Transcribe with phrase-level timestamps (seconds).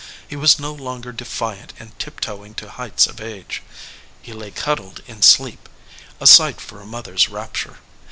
[0.27, 3.61] He was no longer defiant and tiptoeing to heights of age.
[4.19, 5.69] He lay cuddled in sleep,
[6.19, 7.77] a sight for a mother s rapture.